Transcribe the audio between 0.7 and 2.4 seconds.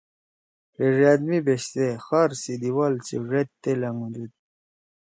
ہے ڙأد می بیشتے خار